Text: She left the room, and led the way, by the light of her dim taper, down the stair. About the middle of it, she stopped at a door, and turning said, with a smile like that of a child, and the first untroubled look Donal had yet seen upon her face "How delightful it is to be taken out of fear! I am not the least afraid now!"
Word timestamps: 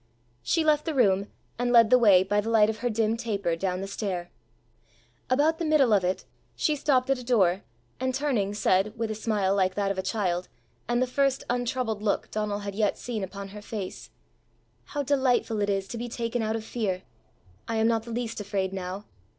She 0.41 0.63
left 0.63 0.85
the 0.85 0.95
room, 0.95 1.27
and 1.59 1.71
led 1.71 1.91
the 1.91 1.99
way, 1.99 2.23
by 2.23 2.41
the 2.41 2.49
light 2.49 2.71
of 2.71 2.79
her 2.79 2.89
dim 2.89 3.15
taper, 3.17 3.55
down 3.55 3.81
the 3.81 3.87
stair. 3.87 4.31
About 5.29 5.59
the 5.59 5.63
middle 5.63 5.93
of 5.93 6.03
it, 6.03 6.25
she 6.55 6.75
stopped 6.75 7.11
at 7.11 7.19
a 7.19 7.23
door, 7.23 7.61
and 7.99 8.11
turning 8.11 8.55
said, 8.55 8.97
with 8.97 9.11
a 9.11 9.13
smile 9.13 9.53
like 9.53 9.75
that 9.75 9.91
of 9.91 9.99
a 9.99 10.01
child, 10.01 10.47
and 10.87 11.03
the 11.03 11.05
first 11.05 11.43
untroubled 11.51 12.01
look 12.01 12.31
Donal 12.31 12.61
had 12.65 12.73
yet 12.73 12.97
seen 12.97 13.23
upon 13.23 13.49
her 13.49 13.61
face 13.61 14.09
"How 14.85 15.03
delightful 15.03 15.61
it 15.61 15.69
is 15.69 15.87
to 15.89 15.99
be 15.99 16.09
taken 16.09 16.41
out 16.41 16.55
of 16.55 16.65
fear! 16.65 17.03
I 17.67 17.75
am 17.75 17.87
not 17.87 18.01
the 18.01 18.09
least 18.11 18.41
afraid 18.41 18.73
now!" 18.73 19.05